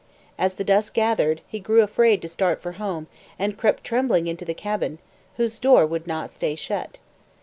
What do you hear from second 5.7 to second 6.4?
would not